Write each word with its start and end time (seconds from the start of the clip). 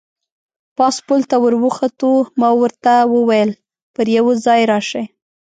پاس 0.77 0.95
پل 1.05 1.21
ته 1.29 1.35
ور 1.43 1.55
وخوتو، 1.65 2.11
ما 2.39 2.49
ورته 2.61 2.93
وویل: 3.13 3.51
پر 3.95 4.05
یوه 4.17 4.33
ځای 4.45 4.61
راشئ. 4.71 5.03